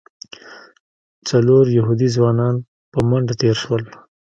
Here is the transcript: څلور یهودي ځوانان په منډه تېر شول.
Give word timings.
څلور 1.29 1.63
یهودي 1.77 2.07
ځوانان 2.15 2.55
په 2.91 2.99
منډه 3.09 3.33
تېر 3.41 3.55
شول. 3.63 3.83